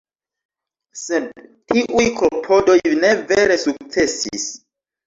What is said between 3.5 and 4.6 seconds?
sukcesis.